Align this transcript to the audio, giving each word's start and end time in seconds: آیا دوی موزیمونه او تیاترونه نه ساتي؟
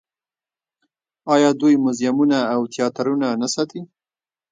آیا 1.33 1.49
دوی 1.59 1.75
موزیمونه 1.83 2.39
او 2.55 2.61
تیاترونه 2.73 3.27
نه 3.41 3.47
ساتي؟ 3.53 3.81